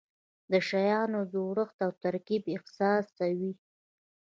د 0.51 0.53
شیانو 0.67 1.19
جوړښت 1.33 1.77
او 1.85 1.91
ترکیب 2.03 2.43
احساسوي. 2.55 3.53